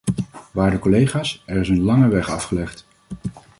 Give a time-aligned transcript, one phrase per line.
[0.51, 2.85] Waarde collega's, er is een lange weg afgelegd!